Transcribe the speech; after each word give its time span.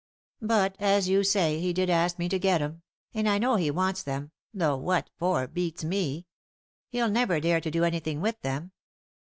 But, 0.41 0.75
as 0.79 1.09
you 1.09 1.23
say, 1.23 1.59
he 1.59 1.73
did 1.73 1.87
ask 1.87 2.17
me 2.17 2.27
to 2.27 2.39
get 2.39 2.59
'em; 2.59 2.81
and 3.13 3.27
1 3.27 3.39
know 3.39 3.55
he 3.57 3.69
wants 3.69 4.01
them, 4.01 4.31
though 4.51 4.75
what 4.75 5.11
for 5.15 5.45
beats 5.45 5.83
me. 5.83 6.25
He'll 6.89 7.07
never 7.07 7.39
dare 7.39 7.61
to 7.61 7.69
do 7.69 7.83
anything 7.83 8.19
with 8.19 8.41
them. 8.41 8.71